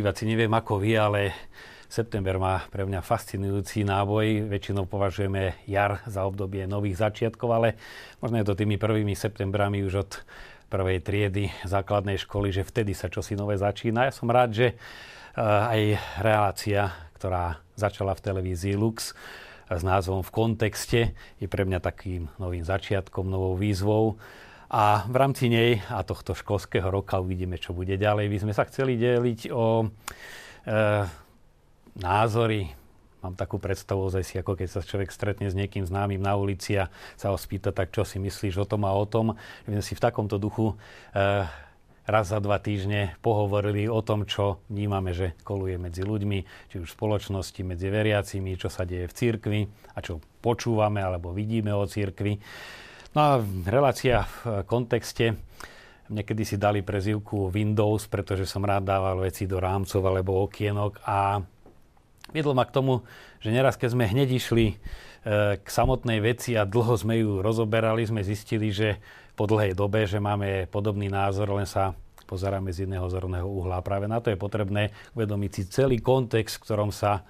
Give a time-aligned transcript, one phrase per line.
[0.00, 1.36] Diváci, neviem ako vy, ale
[1.84, 4.48] september má pre mňa fascinujúci náboj.
[4.48, 7.68] Väčšinou považujeme jar za obdobie nových začiatkov, ale
[8.24, 10.10] možno je to tými prvými septembrami už od
[10.72, 14.08] prvej triedy základnej školy, že vtedy sa čosi nové začína.
[14.08, 14.78] Ja som rád, že eh,
[15.44, 15.80] aj
[16.24, 19.12] relácia, ktorá začala v televízii Lux
[19.68, 24.16] s názvom V kontexte, je pre mňa takým novým začiatkom, novou výzvou
[24.70, 28.30] a v rámci nej a tohto školského roka uvidíme, čo bude ďalej.
[28.30, 29.86] By sme sa chceli deliť o e,
[31.98, 32.70] názory.
[33.20, 36.78] Mám takú predstavu ozaj si, ako keď sa človek stretne s niekým známym na ulici
[36.78, 36.86] a
[37.18, 39.34] sa ho spýta, tak čo si myslíš o tom a o tom.
[39.66, 40.78] My sme si v takomto duchu
[41.18, 41.44] e,
[42.06, 46.94] raz za dva týždne pohovorili o tom, čo vnímame, že koluje medzi ľuďmi, či už
[46.94, 49.60] v spoločnosti, medzi veriacimi, čo sa deje v cirkvi
[49.94, 52.38] a čo počúvame alebo vidíme o cirkvi.
[53.10, 53.32] No a
[53.66, 55.34] relácia v kontexte.
[56.10, 61.42] Niekedy si dali prezivku Windows, pretože som rád dával veci do rámcov alebo okienok a
[62.30, 63.02] viedlo ma k tomu,
[63.42, 64.76] že neraz, keď sme hneď išli e,
[65.58, 68.98] k samotnej veci a dlho sme ju rozoberali, sme zistili, že
[69.38, 71.94] po dlhej dobe, že máme podobný názor, len sa
[72.30, 73.82] pozeráme z jedného zorného uhla.
[73.82, 77.26] Práve na to je potrebné uvedomiť si celý kontext, v ktorom sa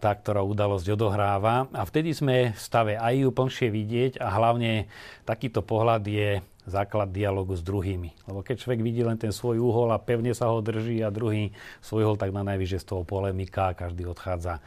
[0.00, 1.68] tá, ktorá udalosť odohráva.
[1.76, 4.88] A vtedy sme v stave aj ju plnšie vidieť a hlavne
[5.28, 8.28] takýto pohľad je základ dialogu s druhými.
[8.28, 11.52] Lebo keď človek vidí len ten svoj úhol a pevne sa ho drží a druhý
[11.80, 14.62] svoj uhol, tak na najvyššie z toho polemika a každý odchádza e,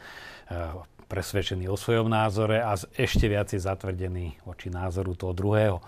[1.06, 5.78] presvedčený o svojom názore a ešte viacej zatvrdený voči názoru toho druhého.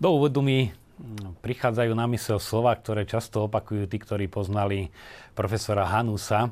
[0.00, 0.72] Do úvodu mi
[1.44, 4.90] prichádzajú na mysel slova, ktoré často opakujú tí, ktorí poznali
[5.36, 6.50] profesora Hanusa,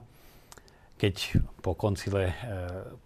[0.96, 2.34] keď po koncile e,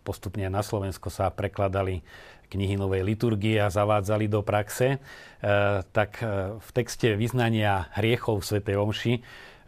[0.07, 2.03] postupne na Slovensko sa prekladali
[2.51, 4.99] knihy novej liturgie a zavádzali do praxe, e,
[5.91, 8.59] tak e, v texte vyznania hriechov v Sv.
[8.63, 9.15] Omši,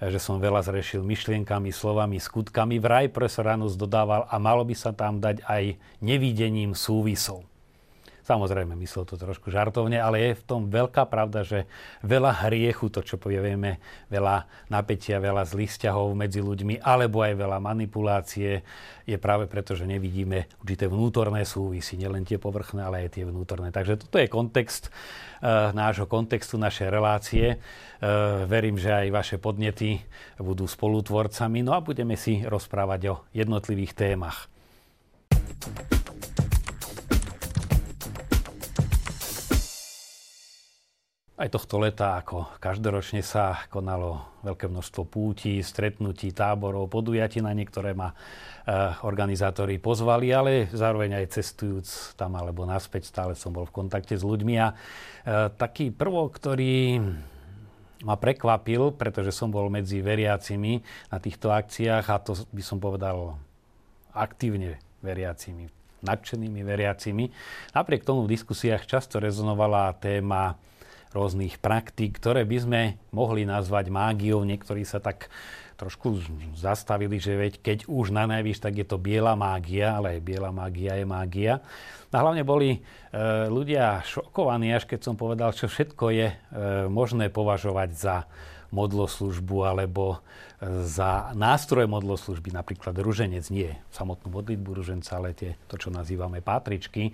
[0.02, 4.90] že som veľa zrešil myšlienkami, slovami, skutkami, vraj profesor Ranus dodával a malo by sa
[4.90, 7.46] tam dať aj nevidením súvisov.
[8.22, 11.66] Samozrejme, myslel to trošku žartovne, ale je v tom veľká pravda, že
[12.06, 13.82] veľa hriechu, to čo povieme,
[14.14, 18.62] veľa napätia, veľa zlých vzťahov medzi ľuďmi, alebo aj veľa manipulácie,
[19.02, 23.74] je práve preto, že nevidíme určité vnútorné súvisy, nielen tie povrchné, ale aj tie vnútorné.
[23.74, 27.58] Takže toto je kontext uh, nášho kontextu, našej relácie.
[27.98, 29.98] Uh, verím, že aj vaše podnety
[30.38, 34.46] budú spolutvorcami, no a budeme si rozprávať o jednotlivých témach.
[41.42, 47.98] Aj tohto leta, ako každoročne sa konalo veľké množstvo pútí, stretnutí, táborov, podujatí, na niektoré
[47.98, 48.16] ma e,
[49.02, 54.22] organizátori pozvali, ale zároveň aj cestujúc tam alebo naspäť, stále som bol v kontakte s
[54.22, 54.54] ľuďmi.
[54.62, 54.74] A e,
[55.58, 57.02] taký prvok, ktorý
[58.06, 60.78] ma prekvapil, pretože som bol medzi veriacimi
[61.10, 63.34] na týchto akciách a to by som povedal
[64.14, 65.66] aktívne veriacimi,
[66.06, 67.34] nadšenými veriacimi.
[67.74, 70.70] Napriek tomu v diskusiách často rezonovala téma
[71.12, 72.80] rôznych praktík, ktoré by sme
[73.12, 74.42] mohli nazvať mágiou.
[74.42, 75.28] Niektorí sa tak
[75.76, 76.22] trošku
[76.54, 80.54] zastavili, že veď keď už na najvyš, tak je to biela mágia, ale aj biela
[80.54, 81.58] mágia je mágia.
[82.12, 82.78] A hlavne boli e,
[83.50, 86.36] ľudia šokovaní, až keď som povedal, čo všetko je e,
[86.86, 88.16] možné považovať za
[88.70, 90.18] modloslužbu alebo e,
[90.86, 97.10] za nástroj modloslužby, napríklad ruženec, nie samotnú modlitbu ruženca, ale tie, to, čo nazývame pátričky.
[97.10, 97.12] E,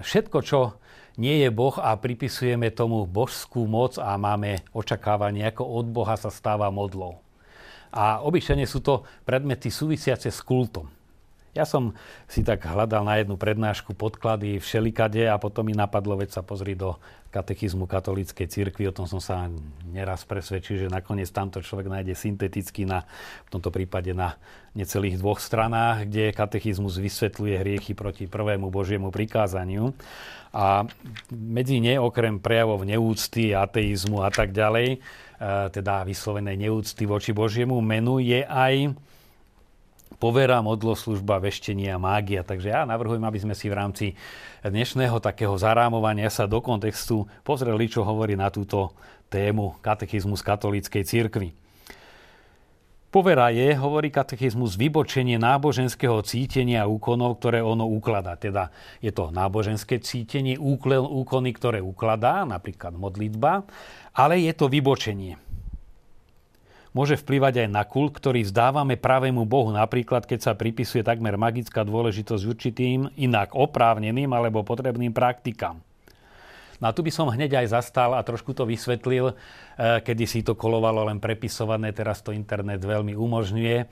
[0.00, 0.78] všetko, čo
[1.18, 6.30] nie je Boh a pripisujeme tomu božskú moc a máme očakávanie, ako od Boha sa
[6.30, 7.18] stáva modlou.
[7.90, 10.86] A obyčajne sú to predmety súvisiace s kultom.
[11.56, 11.96] Ja som
[12.28, 16.76] si tak hľadal na jednu prednášku podklady všelikade a potom mi napadlo, veď sa pozri
[16.76, 18.88] do katechizmu katolíckej cirkvi.
[18.88, 19.52] O tom som sa
[19.88, 23.04] neraz presvedčil, že nakoniec tamto človek nájde synteticky na,
[23.44, 24.36] v tomto prípade na
[24.72, 29.92] necelých dvoch stranách, kde katechizmus vysvetľuje hriechy proti prvému Božiemu prikázaniu.
[30.52, 30.88] A
[31.28, 34.98] medzi ne, okrem prejavov neúcty, ateizmu a tak ďalej, e,
[35.68, 38.96] teda vyslovenej neúcty voči Božiemu menu, je aj
[40.18, 42.42] povera, modloslužba, veštenie a mágia.
[42.42, 44.06] Takže ja navrhujem, aby sme si v rámci
[44.66, 48.92] dnešného takého zarámovania sa do kontextu pozreli, čo hovorí na túto
[49.30, 51.50] tému katechizmus katolíckej cirkvi.
[53.08, 58.36] Povera je, hovorí katechizmus, vybočenie náboženského cítenia a úkonov, ktoré ono ukladá.
[58.36, 58.68] Teda
[59.00, 63.64] je to náboženské cítenie, úkony, ktoré ukladá, napríklad modlitba,
[64.12, 65.47] ale je to vybočenie
[66.92, 71.82] môže vplývať aj na kult, ktorý vzdávame pravému Bohu, napríklad keď sa pripisuje takmer magická
[71.82, 75.87] dôležitosť určitým inak oprávneným alebo potrebným praktikám.
[76.78, 80.40] No a tu by som hneď aj zastal a trošku to vysvetlil, eh, kedy si
[80.46, 83.78] to kolovalo len prepisované, teraz to internet veľmi umožňuje.
[83.82, 83.86] Eh,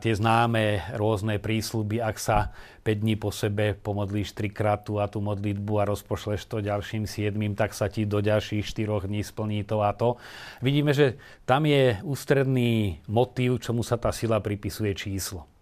[0.00, 5.20] tie známe rôzne prísľuby, ak sa 5 dní po sebe pomodlíš trikrát tú a tú
[5.20, 9.84] modlitbu a rozpošleš to ďalším 7, tak sa ti do ďalších 4 dní splní to
[9.84, 10.16] a to.
[10.64, 15.53] Vidíme, že tam je ústredný motív, čomu sa tá sila pripisuje číslo.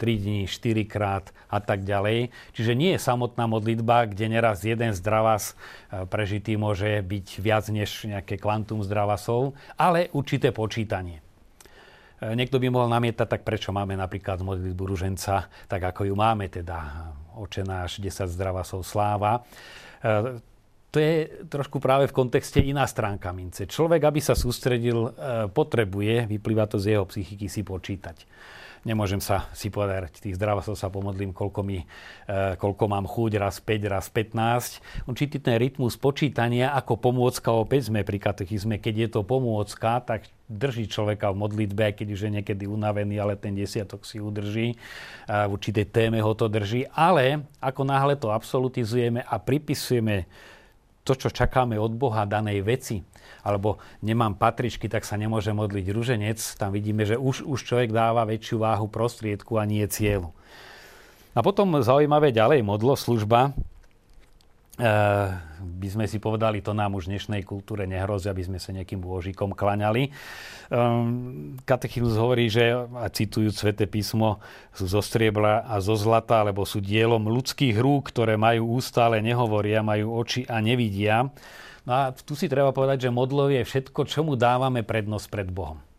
[0.00, 2.32] 3 dní, 4 krát a tak ďalej.
[2.56, 5.52] Čiže nie je samotná modlitba, kde neraz jeden zdravás
[5.92, 11.20] e, prežitý môže byť viac než nejaké kvantum zdravasov, ale určité počítanie.
[11.20, 16.48] E, niekto by mohol namietať, tak prečo máme napríklad modlitbu ruženca, tak ako ju máme,
[16.48, 19.44] teda očenáš 10 zdravasov sláva.
[20.00, 20.40] E,
[20.90, 23.62] to je trošku práve v kontexte iná stránka mince.
[23.62, 25.14] Človek, aby sa sústredil,
[25.54, 28.26] potrebuje, vyplýva to z jeho psychiky, si počítať
[28.84, 33.60] nemôžem sa si povedať, tých zdravasov sa pomodlím, koľko, mi, e, koľko mám chuť, raz
[33.60, 34.80] 5, raz 15.
[35.04, 40.28] Určitý ten rytmus počítania ako pomôcka, opäť sme pri katechizme, keď je to pomôcka, tak
[40.50, 44.74] drží človeka v modlitbe, keď už je niekedy unavený, ale ten desiatok si udrží.
[45.30, 46.90] V určitej téme ho to drží.
[46.90, 50.26] Ale ako náhle to absolutizujeme a pripisujeme
[51.04, 53.00] to, čo čakáme od Boha danej veci,
[53.40, 58.28] alebo nemám patričky, tak sa nemôže modliť ruženec, tam vidíme, že už, už človek dáva
[58.28, 60.36] väčšiu váhu prostriedku a nie cieľu.
[61.30, 63.54] A potom zaujímavé ďalej modlo, služba.
[64.80, 64.92] E,
[65.60, 68.96] by sme si povedali, to nám už v dnešnej kultúre nehrozí, aby sme sa nejakým
[68.96, 70.08] bôžikom klaňali.
[70.08, 70.10] E,
[71.68, 74.40] katechizmus hovorí, že, a citujú Svete písmo,
[74.72, 79.20] sú zo striebla a zo zlata, alebo sú dielom ľudských rúk, ktoré majú ústa, ale
[79.20, 81.28] nehovoria, majú oči a nevidia.
[81.84, 85.89] No a tu si treba povedať, že modlo je všetko, čomu dávame prednosť pred Bohom.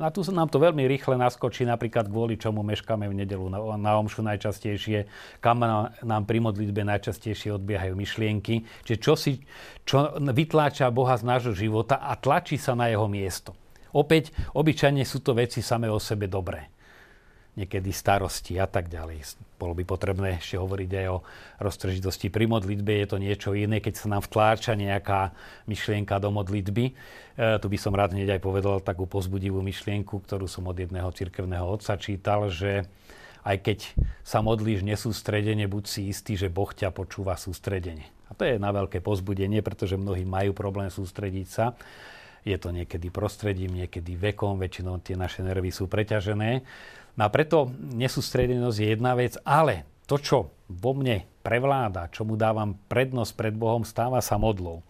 [0.00, 3.60] A tu sa nám to veľmi rýchle naskočí, napríklad kvôli čomu meškáme v nedelu na,
[3.76, 5.04] na omšu najčastejšie,
[5.44, 5.60] kam
[6.00, 9.44] nám pri modlitbe najčastejšie odbiehajú myšlienky, čiže čo, si,
[9.84, 13.52] čo vytláča Boha z nášho života a tlačí sa na jeho miesto.
[13.92, 16.79] Opäť, obyčajne sú to veci samé o sebe dobré
[17.58, 19.38] niekedy starosti a tak ďalej.
[19.58, 21.22] Bolo by potrebné ešte hovoriť aj o
[21.60, 23.02] roztržitosti pri modlitbe.
[23.02, 25.34] Je to niečo iné, keď sa nám vtláča nejaká
[25.66, 26.84] myšlienka do modlitby.
[26.90, 26.92] E,
[27.58, 31.66] tu by som rád hneď aj povedal takú pozbudivú myšlienku, ktorú som od jedného cirkevného
[31.66, 32.86] otca čítal, že
[33.44, 33.78] aj keď
[34.20, 38.08] sa modlíš nesústredene, buď si istý, že Boh ťa počúva sústredene.
[38.30, 41.74] A to je na veľké pozbudenie, pretože mnohí majú problém sústrediť sa.
[42.40, 46.64] Je to niekedy prostredím, niekedy vekom, väčšinou tie naše nervy sú preťažené.
[47.18, 50.38] No a preto nesústredenosť je jedna vec, ale to, čo
[50.70, 54.84] vo mne prevláda, čo mu dávam prednosť pred Bohom, stáva sa modlou.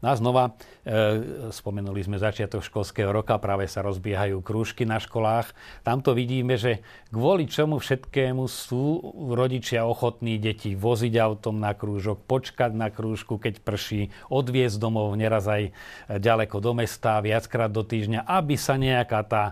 [0.00, 5.52] No a znova, e, spomenuli sme začiatok školského roka, práve sa rozbiehajú krúžky na školách.
[5.84, 6.80] Tamto vidíme, že
[7.12, 9.04] kvôli čomu všetkému sú
[9.36, 15.44] rodičia ochotní deti voziť autom na krúžok, počkať na krúžku, keď prší, odviezť domov, neraz
[15.44, 15.68] aj
[16.08, 19.44] ďaleko do mesta, viackrát do týždňa, aby sa nejaká tá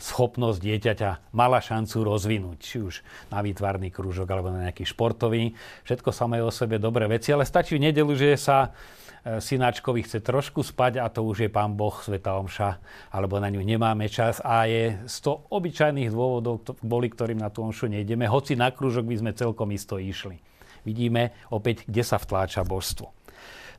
[0.00, 5.52] schopnosť dieťaťa mala šancu rozvinúť, či už na výtvarný krúžok alebo na nejaký športový.
[5.84, 8.72] Všetko samé o sebe dobré veci, ale stačí v nedelu, že sa
[9.20, 12.80] e, synáčkovi chce trošku spať a to už je pán Boh, Sveta Omša,
[13.12, 17.60] alebo na ňu nemáme čas a je z to obyčajných dôvodov, boli, ktorým na tú
[17.68, 20.40] Omšu nejdeme, hoci na krúžok by sme celkom isto išli.
[20.82, 23.21] Vidíme opäť, kde sa vtláča božstvo.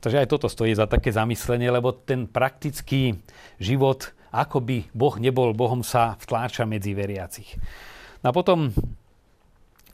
[0.04, 3.16] Takže aj toto stojí za také zamyslenie, lebo ten praktický
[3.56, 7.54] život ako by Boh nebol Bohom, sa vtláča medzi veriacich.
[8.26, 8.74] No a potom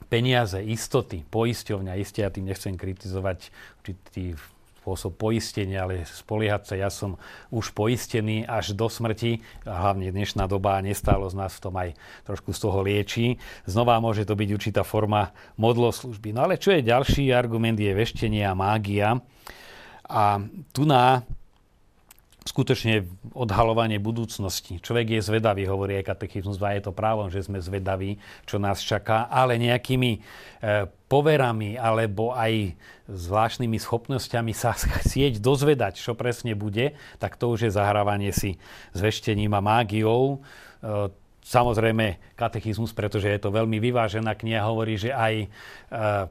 [0.09, 4.33] peniaze, istoty, poisťovňa, isté ja tým nechcem kritizovať určitý
[4.81, 7.21] spôsob poistenia, ale spoliehať sa, ja som
[7.53, 11.93] už poistený až do smrti, a hlavne dnešná doba nestálo z nás v tom aj
[12.25, 13.37] trošku z toho liečí.
[13.69, 16.33] Znova môže to byť určitá forma modloslužby.
[16.33, 19.21] No ale čo je ďalší argument, je veštenie a mágia.
[20.11, 20.43] A
[20.75, 21.23] tu na
[22.41, 23.05] skutočne
[23.37, 24.81] odhalovanie budúcnosti.
[24.81, 28.17] Človek je zvedavý, hovorí aj katechizmus, a je to právom, že sme zvedaví,
[28.49, 30.19] čo nás čaká, ale nejakými e,
[31.05, 32.73] poverami alebo aj
[33.05, 38.57] zvláštnymi schopnosťami sa chcieť dozvedať, čo presne bude, tak to už je zahrávanie si
[38.89, 40.41] s veštením a mágiou.
[40.81, 45.47] E, Samozrejme katechizmus, pretože je to veľmi vyvážená kniha, hovorí, že aj e,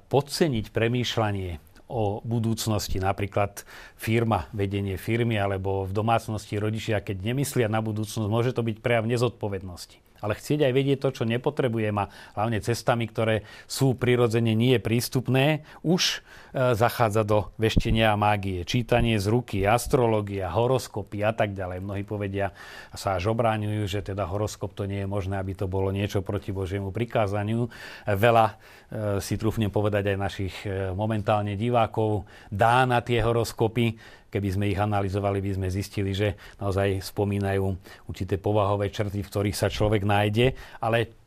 [0.07, 3.67] podceniť premýšľanie o budúcnosti, napríklad
[3.99, 9.11] firma, vedenie firmy alebo v domácnosti rodičia, keď nemyslia na budúcnosť, môže to byť prejav
[9.11, 10.10] nezodpovednosti.
[10.21, 15.65] Ale chcieť aj vedieť to, čo nepotrebujem a hlavne cestami, ktoré sú prirodzene nie prístupné,
[15.85, 16.21] už
[16.53, 18.63] e, zachádza do veštenia a mágie.
[18.65, 21.83] Čítanie z ruky, astrológia, horoskopy a tak ďalej.
[21.83, 22.53] Mnohí povedia
[22.93, 26.21] a sa až obráňujú, že teda horoskop to nie je možné, aby to bolo niečo
[26.21, 27.67] proti Božiemu prikázaniu.
[28.07, 28.55] Veľa e,
[29.25, 34.79] si trúfnem povedať aj našich e, momentálne divákov dá na tie horoskopy, keby sme ich
[34.79, 37.67] analyzovali, by sme zistili, že naozaj spomínajú
[38.07, 41.21] určité povahové črty, v ktorých sa človek nájde, ale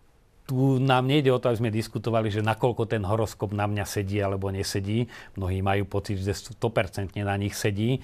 [0.43, 4.19] tu nám nejde o to, aby sme diskutovali, že nakoľko ten horoskop na mňa sedí
[4.19, 5.07] alebo nesedí.
[5.39, 7.95] Mnohí majú pocit, že 100% na nich sedí.
[7.95, 7.99] E,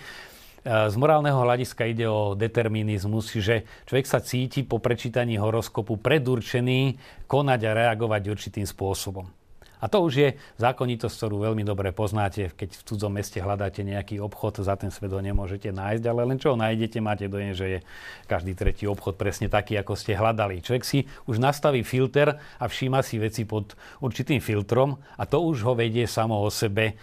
[0.64, 6.96] z morálneho hľadiska ide o determinizmus, že človek sa cíti po prečítaní horoskopu predurčený
[7.28, 9.39] konať a reagovať určitým spôsobom.
[9.80, 14.20] A to už je zákonitosť, ktorú veľmi dobre poznáte, keď v cudzom meste hľadáte nejaký
[14.20, 17.66] obchod, za ten svet ho nemôžete nájsť, ale len čo ho nájdete, máte dojem, že
[17.66, 17.80] je
[18.28, 20.60] každý tretí obchod presne taký, ako ste hľadali.
[20.60, 25.64] Človek si už nastaví filter a všíma si veci pod určitým filtrom a to už
[25.64, 26.94] ho vedie samo o sebe e,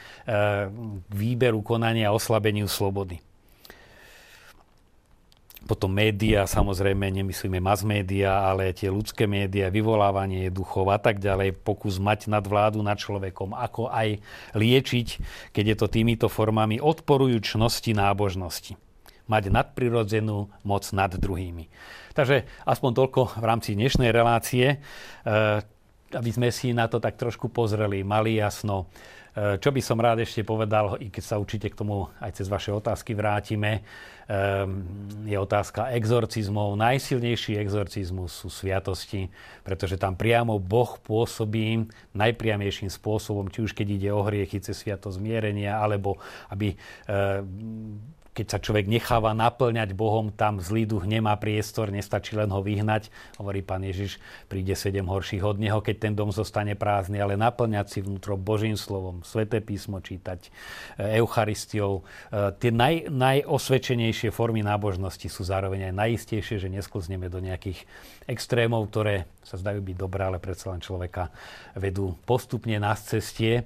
[1.00, 3.25] k výberu konania a oslabeniu slobody.
[5.66, 11.58] Potom média, samozrejme, nemyslíme mass média, ale tie ľudské média, vyvolávanie duchov a tak ďalej,
[11.58, 14.22] pokus mať nadvládu nad človekom, ako aj
[14.54, 15.08] liečiť,
[15.50, 18.78] keď je to týmito formami odporujúčnosti nábožnosti.
[19.26, 21.66] Mať nadprirodzenú moc nad druhými.
[22.14, 25.60] Takže aspoň toľko v rámci dnešnej relácie, eh,
[26.14, 28.86] aby sme si na to tak trošku pozreli, mali jasno.
[29.36, 32.48] Eh, čo by som rád ešte povedal, i keď sa určite k tomu aj cez
[32.48, 33.84] vaše otázky vrátime,
[34.26, 34.82] Ehm,
[35.22, 36.74] je otázka exorcizmov.
[36.74, 39.30] Najsilnejší exorcizmus sú sviatosti,
[39.62, 45.22] pretože tam priamo Boh pôsobí najpriamejším spôsobom, či už keď ide o hriechy cez sviatosť
[45.22, 46.18] zmierenia, alebo
[46.50, 46.74] aby
[47.06, 48.02] ehm,
[48.36, 53.08] keď sa človek necháva naplňať Bohom, tam zlý duch nemá priestor, nestačí len ho vyhnať.
[53.40, 54.20] Hovorí pán Ježiš,
[54.52, 58.76] príde sedem horších od neho, keď ten dom zostane prázdny, ale naplňať si vnútro Božím
[58.76, 60.52] slovom, sveté písmo čítať,
[61.00, 62.04] e, Eucharistiou.
[62.28, 67.88] E, tie naj, najosvedčenejšie formy nábožnosti sú zároveň aj najistejšie, že nesklzneme do nejakých
[68.28, 71.32] extrémov, ktoré sa zdajú byť dobré, ale predsa len človeka
[71.72, 73.64] vedú postupne na cestie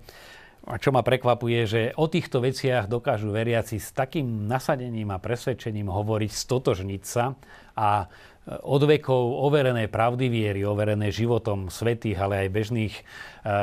[0.71, 5.91] a čo ma prekvapuje, že o týchto veciach dokážu veriaci s takým nasadením a presvedčením
[5.91, 7.35] hovoriť, stotožniť sa
[7.75, 8.07] a
[8.51, 13.03] od vekov overené pravdy viery, overené životom svetých, ale aj bežných e,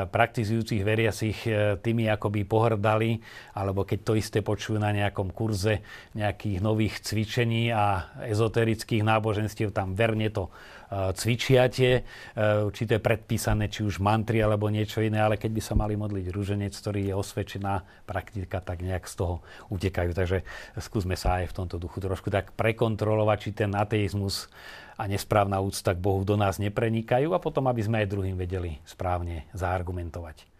[0.05, 3.19] praktizujúcich veriacich e, tými akoby pohrdali,
[3.57, 5.81] alebo keď to isté počujú na nejakom kurze
[6.13, 10.53] nejakých nových cvičení a ezoterických náboženstiev, tam verne to
[10.87, 12.01] e, cvičia tie
[12.37, 16.73] určité predpísané, či už mantry alebo niečo iné, ale keď by sa mali modliť rúženec,
[16.73, 19.35] ktorý je osvedčená praktika, tak nejak z toho
[19.69, 20.11] utekajú.
[20.15, 20.47] Takže
[20.79, 24.49] skúsme sa aj v tomto duchu trošku tak prekontrolovať, či ten ateizmus
[24.97, 28.81] a nesprávna úcta k Bohu do nás neprenikajú a potom, aby sme aj druhým vedeli
[28.83, 30.57] správne zaargumentovať.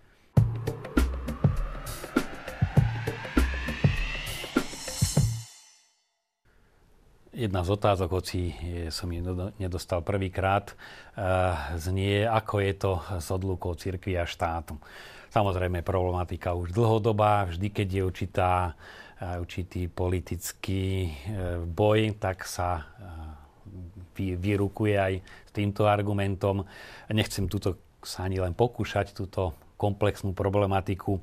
[7.38, 8.50] Jedna z otázok, hoci
[8.89, 9.22] som ju
[9.62, 14.74] nedostal prvýkrát, eh, znie, ako je to s odlukou cirkvi a štátu.
[15.29, 18.74] Samozrejme, problematika už dlhodobá, vždy, keď je určitá,
[19.22, 22.89] eh, určitý politický eh, boj, tak sa
[24.17, 26.65] vyrukuje aj s týmto argumentom.
[27.13, 31.22] Nechcem túto sa ani len pokúšať túto komplexnú problematiku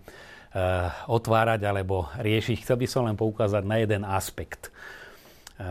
[1.10, 2.62] otvárať alebo riešiť.
[2.62, 4.70] Chcel by som len poukázať na jeden aspekt.
[5.58, 5.68] E,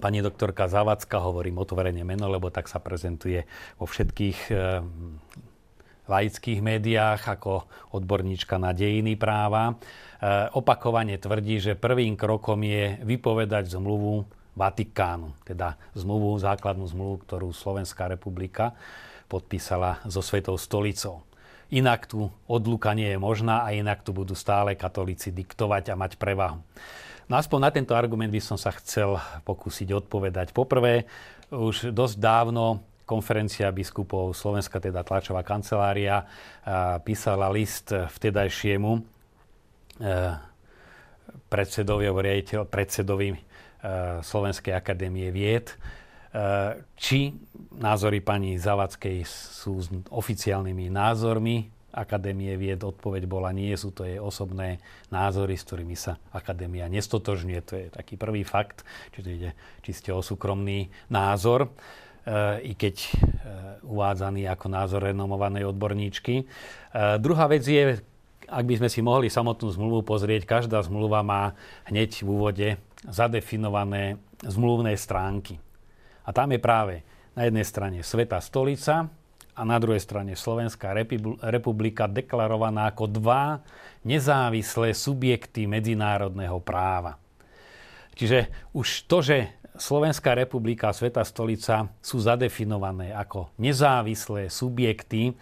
[0.00, 3.44] pani doktorka Zavacka, hovorím otvorene meno, lebo tak sa prezentuje
[3.76, 4.54] vo všetkých e,
[6.08, 7.64] laických médiách ako
[7.94, 9.78] odborníčka na dejiny práva.
[10.54, 18.10] Opakovane tvrdí, že prvým krokom je vypovedať zmluvu Vatikánu, teda zmluvu, základnú zmluvu, ktorú Slovenská
[18.10, 18.76] republika
[19.32, 21.24] podpísala so Svetou stolicou.
[21.72, 26.20] Inak tu odluka nie je možná a inak tu budú stále katolíci diktovať a mať
[26.20, 26.60] prevahu.
[27.32, 29.16] No aspoň na tento argument by som sa chcel
[29.48, 30.52] pokúsiť odpovedať.
[30.52, 31.08] Poprvé,
[31.48, 36.28] už dosť dávno konferencia biskupov, Slovenská teda tlačová kancelária,
[37.08, 39.00] písala list vtedajšiemu
[41.48, 42.06] predsedovi,
[42.68, 43.28] predsedovi
[43.82, 45.74] Eh, Slovenskej akadémie vied.
[45.74, 47.34] Eh, či
[47.74, 54.80] názory pani Zavackej sú oficiálnymi názormi Akadémie vied, odpoveď bola nie, sú to jej osobné
[55.12, 57.60] názory, s ktorými sa Akadémia nestotožňuje.
[57.68, 59.50] To je taký prvý fakt, čiže ide
[59.84, 61.68] čiste o súkromný názor,
[62.24, 62.96] eh, i keď
[63.82, 66.46] uvádzaný ako názor renomovanej odborníčky.
[67.18, 67.98] Druhá vec je,
[68.46, 71.58] ak by sme si mohli samotnú zmluvu pozrieť, každá zmluva má
[71.90, 72.68] hneď v úvode
[73.02, 75.58] zadefinované zmluvné stránky.
[76.22, 76.94] A tam je práve
[77.34, 79.10] na jednej strane Sveta stolica
[79.52, 80.96] a na druhej strane Slovenská
[81.44, 83.60] republika deklarovaná ako dva
[84.02, 87.20] nezávislé subjekty medzinárodného práva.
[88.16, 89.36] Čiže už to, že
[89.72, 95.32] Slovenská republika a Sveta stolica sú zadefinované ako nezávislé subjekty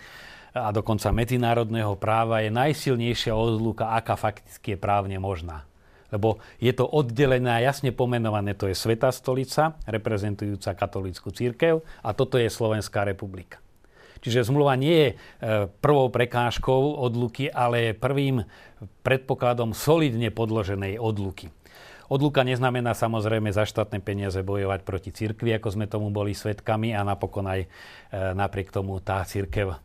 [0.54, 5.66] a dokonca medzinárodného práva je najsilnejšia odluka, aká fakticky je právne možná
[6.10, 8.58] lebo je to oddelené a jasne pomenované.
[8.58, 13.62] To je Sveta stolica, reprezentujúca katolícku církev a toto je Slovenská republika.
[14.20, 15.16] Čiže zmluva nie je e,
[15.80, 18.36] prvou prekážkou odluky, ale je prvým
[19.00, 21.48] predpokladom solidne podloženej odluky.
[22.10, 27.06] Odluka neznamená samozrejme za štátne peniaze bojovať proti cirkvi, ako sme tomu boli svetkami a
[27.06, 27.68] napokon aj e,
[28.34, 29.76] napriek tomu tá církev e,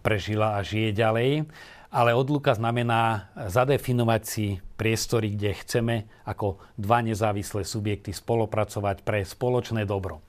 [0.00, 1.46] prežila a žije ďalej
[1.88, 5.94] ale odluka znamená zadefinovať si priestory, kde chceme
[6.28, 10.20] ako dva nezávislé subjekty spolupracovať pre spoločné dobro.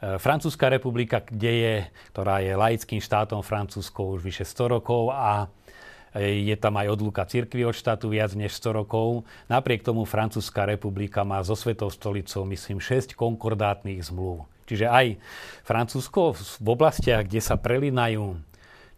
[0.00, 1.74] E, Francúzska republika, kde je,
[2.10, 5.52] ktorá je laickým štátom Francúzsko už vyše 100 rokov a
[6.18, 9.22] je tam aj odluka cirkvi od štátu viac než 100 rokov.
[9.46, 14.42] Napriek tomu Francúzska republika má so Svetou stolicou, myslím, 6 konkordátnych zmluv.
[14.66, 15.06] Čiže aj
[15.62, 18.38] Francúzsko v oblastiach, kde sa prelinajú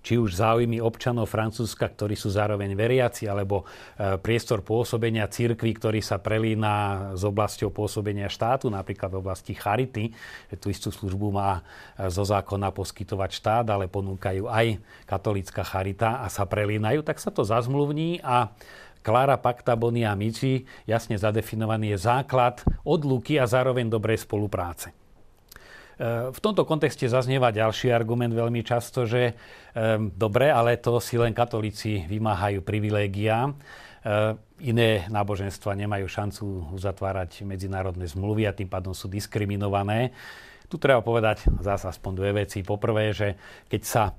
[0.02, 6.02] či už záujmy občanov Francúzska, ktorí sú zároveň veriaci, alebo e, priestor pôsobenia církvy, ktorý
[6.02, 10.10] sa prelína s oblasťou pôsobenia štátu, napríklad v oblasti charity.
[10.58, 11.62] Tú istú službu má
[11.94, 17.30] e, zo zákona poskytovať štát, ale ponúkajú aj katolická charita a sa prelínajú, tak sa
[17.30, 18.50] to zazmluvní a
[19.02, 25.01] Klára Pacta Bonia Mici jasne zadefinovaný je základ odluky a zároveň dobrej spolupráce.
[26.00, 29.36] V tomto kontexte zaznieva ďalší argument veľmi často, že
[30.16, 33.52] dobre, ale to si len katolíci vymáhajú privilégia.
[34.62, 36.44] Iné náboženstva nemajú šancu
[36.74, 40.10] uzatvárať medzinárodné zmluvy a tým pádom sú diskriminované.
[40.66, 42.64] Tu treba povedať zase aspoň dve veci.
[42.64, 43.36] Poprvé, že
[43.68, 44.16] keď sa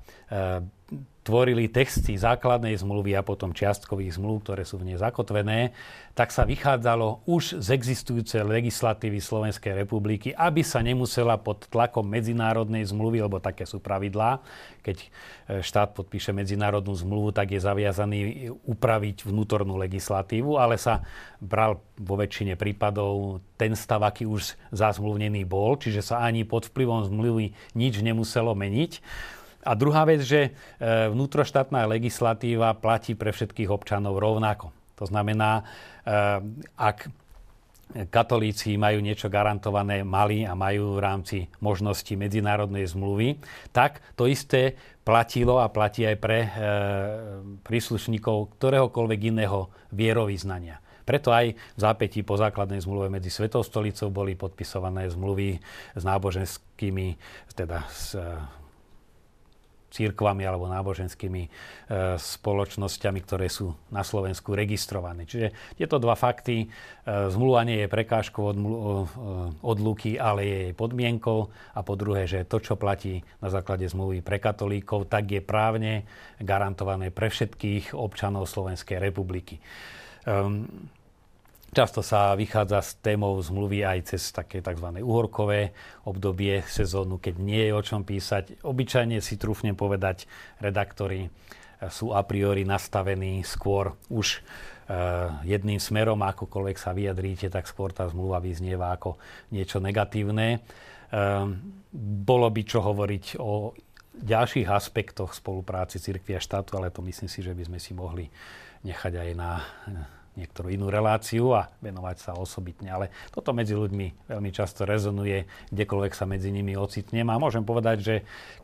[1.24, 5.72] tvorili texty základnej zmluvy a potom čiastkových zmluv, ktoré sú v nej zakotvené,
[6.12, 12.84] tak sa vychádzalo už z existujúcej legislatívy Slovenskej republiky, aby sa nemusela pod tlakom medzinárodnej
[12.84, 14.44] zmluvy, lebo také sú pravidlá,
[14.84, 15.06] keď e,
[15.64, 21.02] štát podpíše medzinárodnú zmluvu, tak je zaviazaný upraviť vnútornú legislatívu, ale sa
[21.40, 27.08] bral vo väčšine prípadov ten stav, aký už zazmluvnený bol, čiže sa ani pod vplyvom
[27.08, 29.00] zmluvy nič nemuselo meniť.
[29.64, 30.50] A druhá vec, že e,
[31.08, 34.70] vnútroštátna legislatíva platí pre všetkých občanov rovnako.
[35.00, 35.62] To znamená, e,
[36.76, 37.08] ak
[38.10, 43.38] katolíci majú niečo garantované, mali a majú v rámci možnosti medzinárodnej zmluvy,
[43.70, 44.74] tak to isté
[45.04, 46.48] platilo a platí aj pre e,
[47.62, 50.80] príslušníkov ktoréhokoľvek iného vierovýznania.
[51.04, 55.60] Preto aj v zápätí po základnej zmluve medzi Svetou stolicou boli podpisované zmluvy
[55.92, 57.20] s náboženskými,
[57.52, 58.16] teda s
[59.94, 61.48] církvami alebo náboženskými e,
[62.18, 65.22] spoločnosťami, ktoré sú na Slovensku registrované.
[65.22, 66.68] Čiže tieto dva fakty, e,
[67.30, 68.58] zmluva nie je prekážkou od,
[69.62, 71.46] od luky, ale je jej podmienkou
[71.78, 76.02] a po druhé, že to, čo platí na základe zmluvy pre katolíkov, tak je právne
[76.42, 79.62] garantované pre všetkých občanov Slovenskej republiky.
[80.26, 80.90] Um,
[81.74, 85.02] Často sa vychádza s témou zmluvy aj cez také tzv.
[85.02, 85.74] uhorkové
[86.06, 88.62] obdobie sezónu, keď nie je o čom písať.
[88.62, 90.30] Obyčajne si trúfne povedať,
[90.62, 91.34] redaktori
[91.90, 98.06] sú a priori nastavení skôr už uh, jedným smerom, akokoľvek sa vyjadríte, tak skôr tá
[98.06, 99.18] zmluva vyznieva ako
[99.50, 100.62] niečo negatívne.
[101.10, 101.58] Uh,
[102.22, 103.74] bolo by čo hovoriť o
[104.14, 108.30] ďalších aspektoch spolupráci cirkvi a štátu, ale to myslím si, že by sme si mohli
[108.86, 109.50] nechať aj na
[110.34, 112.90] niektorú inú reláciu a venovať sa osobitne.
[112.90, 117.26] Ale toto medzi ľuďmi veľmi často rezonuje, kdekoľvek sa medzi nimi ocitnem.
[117.30, 118.14] A môžem povedať, že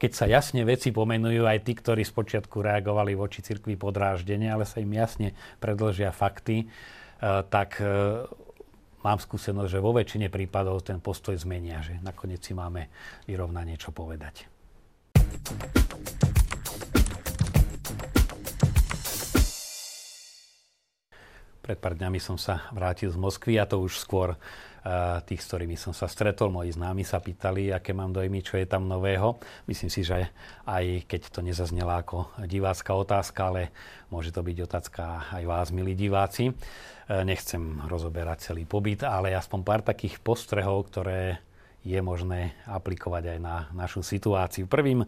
[0.02, 4.82] keď sa jasne veci pomenujú, aj tí, ktorí spočiatku reagovali voči cirkvi podráždenie, ale sa
[4.82, 8.26] im jasne predložia fakty, eh, tak eh,
[9.06, 12.92] mám skúsenosť, že vo väčšine prípadov ten postoj zmenia, že nakoniec si máme
[13.24, 14.50] vyrovnať niečo povedať.
[21.60, 25.48] Pred pár dňami som sa vrátil z Moskvy a to už skôr uh, tých, s
[25.52, 29.36] ktorými som sa stretol, moji známi sa pýtali, aké mám dojmy, čo je tam nového.
[29.68, 30.32] Myslím si, že
[30.64, 33.62] aj keď to nezaznela ako divácká otázka, ale
[34.08, 35.02] môže to byť otázka
[35.36, 36.48] aj vás, milí diváci.
[36.48, 41.44] Uh, nechcem rozoberať celý pobyt, ale aspoň pár takých postrehov, ktoré
[41.84, 44.64] je možné aplikovať aj na našu situáciu.
[44.64, 45.04] Prvým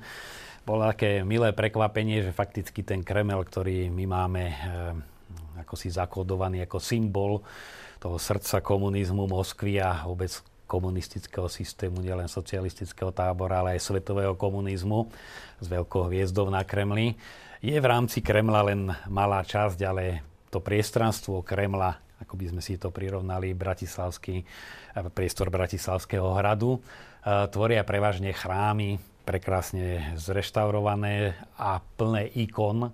[0.68, 5.11] bolo také milé prekvapenie, že fakticky ten Kremel, ktorý my máme uh,
[5.62, 7.40] ako si zakódovaný ako symbol
[8.02, 10.34] toho srdca komunizmu Moskvy a vôbec
[10.66, 15.06] komunistického systému, nielen socialistického tábora, ale aj svetového komunizmu
[15.60, 17.14] s veľkou hviezdou na Kremli.
[17.60, 22.80] Je v rámci Kremla len malá časť, ale to priestranstvo Kremla, ako by sme si
[22.80, 24.42] to prirovnali, bratislavský,
[25.12, 26.80] priestor Bratislavského hradu,
[27.52, 32.90] tvoria prevažne chrámy, prekrásne zreštaurované a plné ikon,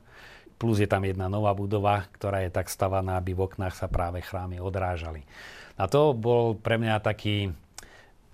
[0.59, 4.21] plus je tam jedna nová budova, ktorá je tak stavaná, aby v oknách sa práve
[4.21, 5.23] chrámy odrážali.
[5.79, 7.55] A to bol pre mňa taký,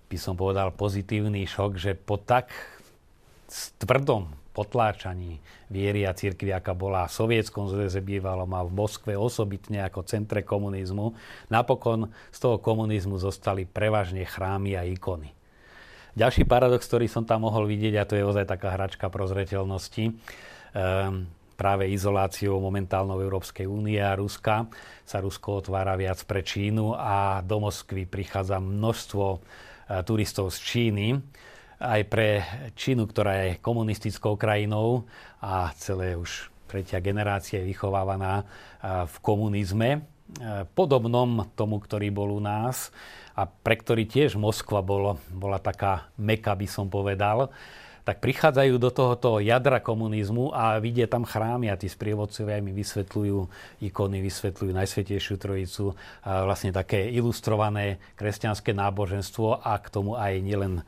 [0.08, 2.48] by som povedal, pozitívny šok, že po tak
[3.78, 9.82] tvrdom potláčaní viery a církvy, aká bola v Sovietskom zväze bývalom a v Moskve osobitne
[9.82, 11.12] ako centre komunizmu,
[11.50, 15.34] napokon z toho komunizmu zostali prevažne chrámy a ikony.
[16.14, 21.26] Ďalší paradox, ktorý som tam mohol vidieť, a to je ozaj taká hračka prozreteľnosti, um,
[21.54, 24.66] práve izoláciou momentálnou Európskej únie a Ruska
[25.06, 29.38] sa Rusko otvára viac pre Čínu a do Moskvy prichádza množstvo e,
[30.02, 31.06] turistov z Číny.
[31.78, 32.42] Aj pre
[32.74, 35.06] Čínu, ktorá je komunistickou krajinou
[35.38, 38.44] a celé už tretia generácia je vychovávaná e,
[39.06, 40.00] v komunizme, e,
[40.74, 42.90] podobnom tomu, ktorý bol u nás
[43.38, 47.54] a pre ktorý tiež Moskva bolo, bola taká meka, by som povedal
[48.04, 53.38] tak prichádzajú do tohoto jadra komunizmu a vidia tam chrámy a tí sprievodcovia mi vysvetľujú
[53.80, 60.84] ikony, vysvetľujú Najsvetejšiu Trojicu, a vlastne také ilustrované kresťanské náboženstvo a k tomu aj nielen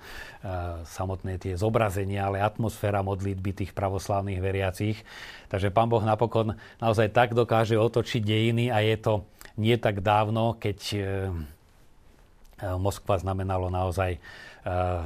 [0.87, 5.00] samotné tie zobrazenia, ale atmosféra modlitby tých pravoslávnych veriacich.
[5.48, 9.14] Takže pán Boh napokon naozaj tak dokáže otočiť dejiny a je to
[9.57, 10.98] nie tak dávno, keď e,
[12.57, 14.16] Moskva znamenalo naozaj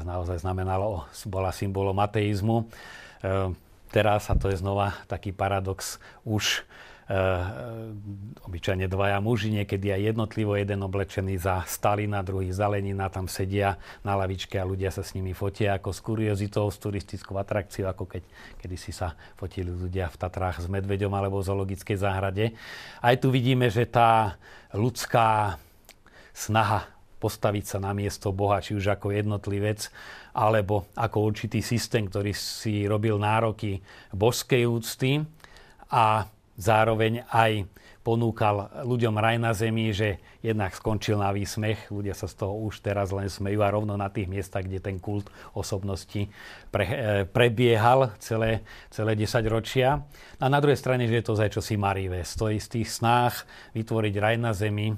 [0.05, 2.65] naozaj znamenalo, bola symbolom ateizmu.
[3.21, 3.53] E,
[3.93, 6.65] teraz, a to je znova taký paradox, už
[7.05, 7.21] e,
[8.49, 13.77] obyčajne dvaja muži, niekedy aj jednotlivo, jeden oblečený za Stalina, druhý za Lenina, tam sedia
[14.01, 18.09] na lavičke a ľudia sa s nimi fotia ako s kuriozitou, s turistickou atrakciou, ako
[18.09, 18.23] keď
[18.65, 22.57] kedy si sa fotili ľudia v Tatrách s medveďom alebo v zoologickej záhrade.
[23.05, 24.41] Aj tu vidíme, že tá
[24.73, 25.61] ľudská
[26.33, 29.93] snaha postaviť sa na miesto Boha, či už ako jednotlivec,
[30.33, 33.85] alebo ako určitý systém, ktorý si robil nároky
[34.17, 35.21] božskej úcty
[35.93, 36.25] a
[36.57, 37.69] zároveň aj
[38.01, 42.81] ponúkal ľuďom raj na zemi, že jednak skončil na výsmech, ľudia sa z toho už
[42.81, 46.33] teraz len smejú a rovno na tých miestach, kde ten kult osobnosti
[46.73, 46.97] pre, e,
[47.29, 50.01] prebiehal celé, celé 10 ročia.
[50.41, 52.25] A na druhej strane, že je to za čosi marivé.
[52.25, 53.45] Stojí z tých snách
[53.77, 54.97] vytvoriť raj na zemi,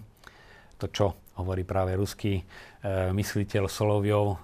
[0.79, 1.07] to, čo
[1.40, 2.45] hovorí práve ruský e,
[3.14, 4.37] mysliteľ Solovjov, e,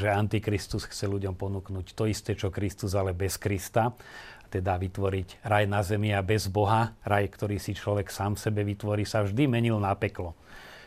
[0.00, 3.92] že Antikristus chce ľuďom ponúknuť to isté, čo Kristus, ale bez Krista.
[4.48, 6.96] Teda vytvoriť raj na zemi a bez Boha.
[7.04, 10.32] Raj, ktorý si človek sám sebe vytvorí, sa vždy menil na peklo.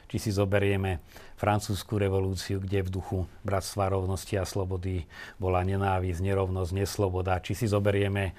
[0.09, 0.99] Či si zoberieme
[1.41, 5.05] francúzskú revolúciu, kde v duchu bratstva, rovnosti a slobody
[5.37, 7.41] bola nenávisť, nerovnosť, nesloboda.
[7.41, 8.33] Či si zoberieme e,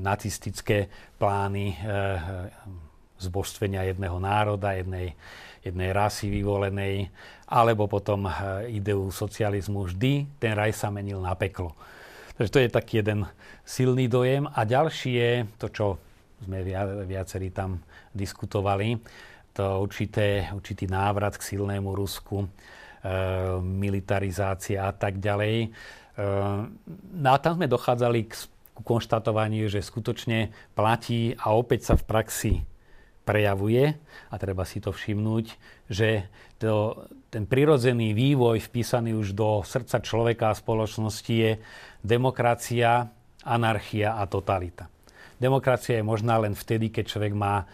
[0.00, 1.76] nacistické plány e,
[3.20, 5.14] zbožstvenia jedného národa, jednej,
[5.60, 7.12] jednej rasy vyvolenej,
[7.46, 8.32] alebo potom eh,
[8.72, 9.86] ideu socializmu.
[9.86, 11.76] Vždy ten raj sa menil na peklo.
[12.40, 13.28] Takže to je taký jeden
[13.68, 14.48] silný dojem.
[14.48, 15.86] A ďalší je to, čo
[16.40, 16.64] sme
[17.04, 17.84] viacerí tam
[18.16, 18.96] diskutovali,
[19.52, 22.48] to určité, určitý návrat k silnému Rusku, e,
[23.60, 25.68] militarizácia a tak ďalej.
[25.68, 25.68] E,
[27.12, 32.08] no a tam sme dochádzali k, k konštatovaniu, že skutočne platí a opäť sa v
[32.08, 32.52] praxi
[33.24, 33.94] prejavuje,
[34.30, 35.46] a treba si to všimnúť,
[35.90, 36.26] že
[36.58, 41.52] to, ten prirodzený vývoj vpísaný už do srdca človeka a spoločnosti je
[42.02, 43.06] demokracia,
[43.44, 44.90] anarchia a totalita.
[45.40, 47.66] Demokracia je možná len vtedy, keď človek má e,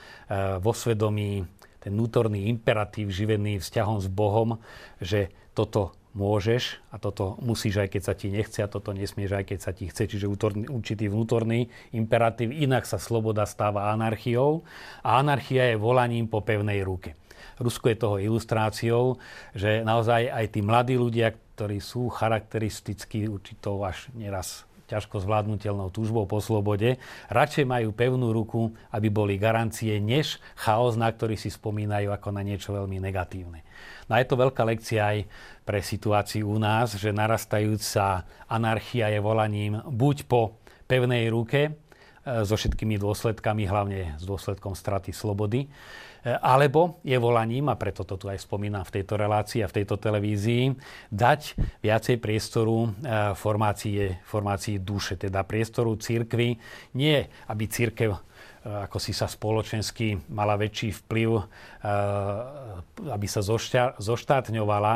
[0.62, 1.42] vo svedomí
[1.82, 4.62] ten vnútorný imperatív živený vzťahom s Bohom,
[5.02, 9.44] že toto môžeš a toto musíš aj keď sa ti nechce a toto nesmieš aj
[9.52, 10.08] keď sa ti chce.
[10.08, 10.26] Čiže
[10.72, 12.50] určitý vnútorný imperatív.
[12.50, 14.64] Inak sa sloboda stáva anarchiou
[15.04, 17.14] a anarchia je volaním po pevnej ruke.
[17.60, 19.20] Rusko je toho ilustráciou,
[19.56, 26.24] že naozaj aj tí mladí ľudia, ktorí sú charakteristicky určitou až neraz ťažko zvládnutelnou túžbou
[26.26, 26.98] po slobode,
[27.30, 32.42] radšej majú pevnú ruku, aby boli garancie, než chaos, na ktorý si spomínajú ako na
[32.46, 33.66] niečo veľmi negatívne.
[34.06, 35.18] No a je to veľká lekcia aj
[35.66, 41.70] pre situáciu u nás, že narastajúca anarchia je volaním buď po pevnej ruke, e,
[42.46, 45.66] so všetkými dôsledkami, hlavne s dôsledkom straty slobody,
[46.26, 49.94] alebo je volaním, a preto to tu aj spomínam v tejto relácii a v tejto
[49.94, 50.74] televízii,
[51.14, 51.54] dať
[51.86, 52.88] viacej priestoru e,
[53.38, 56.58] formácie, formácii duše, teda priestoru církvy.
[56.98, 58.26] Nie, aby církev
[58.66, 61.38] ako si sa spoločensky mala väčší vplyv,
[62.98, 63.38] aby sa
[63.94, 64.94] zoštátňovala,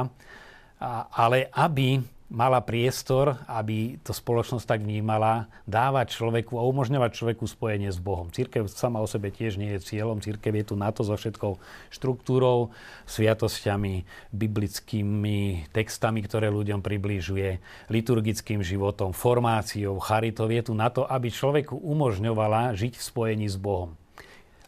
[1.14, 7.90] ale aby mala priestor, aby to spoločnosť tak vnímala, dávať človeku a umožňovať človeku spojenie
[7.90, 8.30] s Bohom.
[8.30, 10.22] Církev sama o sebe tiež nie je cieľom.
[10.22, 11.58] Církev je tu na to so všetkou
[11.90, 12.70] štruktúrou,
[13.10, 17.58] sviatosťami, biblickými textami, ktoré ľuďom približuje,
[17.90, 20.46] liturgickým životom, formáciou, charitou.
[20.46, 23.99] Je tu na to, aby človeku umožňovala žiť v spojení s Bohom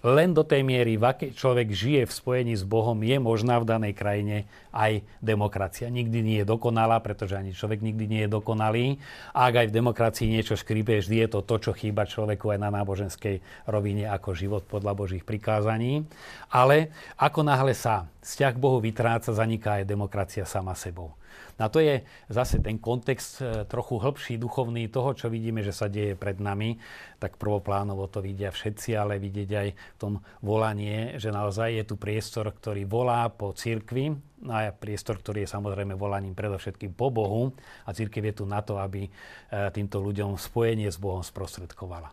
[0.03, 3.71] len do tej miery, v akej človek žije v spojení s Bohom, je možná v
[3.71, 5.87] danej krajine aj demokracia.
[5.87, 8.99] Nikdy nie je dokonalá, pretože ani človek nikdy nie je dokonalý.
[9.31, 12.59] A ak aj v demokracii niečo škrípe, vždy je to to, čo chýba človeku aj
[12.59, 13.39] na náboženskej
[13.71, 16.03] rovine ako život podľa Božích prikázaní.
[16.51, 21.15] Ale ako náhle sa vzťah k Bohu vytráca, zaniká aj demokracia sama sebou.
[21.63, 25.87] A to je zase ten kontext e, trochu hĺbší, duchovný toho, čo vidíme, že sa
[25.87, 26.75] deje pred nami.
[27.23, 31.95] Tak prvoplánovo to vidia všetci, ale vidieť aj v tom volanie, že naozaj je tu
[31.95, 34.11] priestor, ktorý volá po cirkvi,
[34.43, 37.55] no a priestor, ktorý je samozrejme volaním predovšetkým po Bohu
[37.87, 39.11] a církev je tu na to, aby e,
[39.71, 42.11] týmto ľuďom spojenie s Bohom sprostredkovala.